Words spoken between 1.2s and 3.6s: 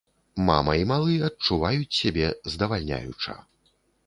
адчуваюць сябе здавальняюча!